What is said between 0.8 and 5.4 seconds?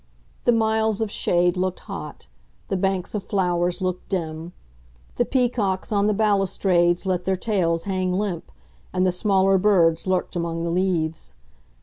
of shade looked hot, the banks of flowers looked dim; the